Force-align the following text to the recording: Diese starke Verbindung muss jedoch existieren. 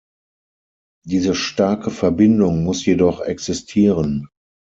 Diese 1.05 1.35
starke 1.35 1.91
Verbindung 1.91 2.63
muss 2.63 2.83
jedoch 2.87 3.21
existieren. 3.21 4.29